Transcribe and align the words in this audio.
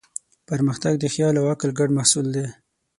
پرمختګ 0.49 0.93
د 0.99 1.05
خیال 1.13 1.35
او 1.39 1.45
عقل 1.53 1.69
ګډ 1.79 1.89
محصول 1.97 2.25
دی. 2.35 2.45